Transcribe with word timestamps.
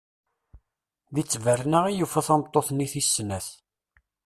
Di 1.13 1.23
tberna 1.31 1.81
i 1.89 1.93
yufa 1.97 2.21
tameṭṭut-nni 2.27 2.87
tis 2.91 3.07
snat. 3.15 3.47